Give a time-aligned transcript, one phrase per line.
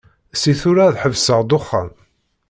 [0.41, 1.89] Si tura ad ḥebseɣ ddexxan.